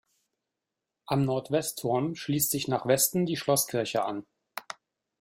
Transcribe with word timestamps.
Am 1.05 1.25
Nordwestturm 1.25 2.15
schließt 2.15 2.49
sich 2.49 2.67
nach 2.67 2.87
Westen 2.87 3.27
die 3.27 3.35
Schlosskirche 3.37 4.03
an. 4.03 4.25